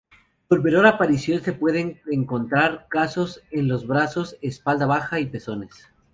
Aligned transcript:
Con 0.49 0.63
menor 0.63 0.87
aparición 0.87 1.41
se 1.43 1.53
pueden 1.53 2.01
encontrar 2.09 2.87
caso 2.89 3.27
en 3.51 3.67
los 3.67 3.85
brazos, 3.85 4.35
espalda 4.41 4.87
baja 4.87 5.19
y 5.19 5.27
pezones. 5.27 5.91